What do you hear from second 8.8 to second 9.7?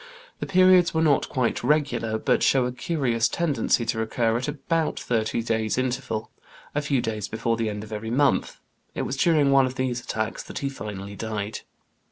it was during one